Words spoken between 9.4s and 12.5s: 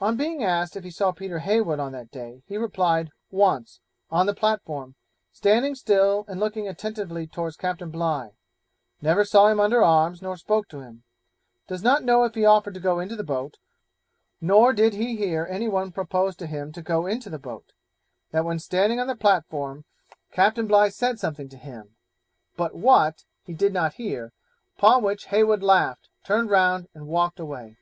him under arms nor spoke to him; does not know if he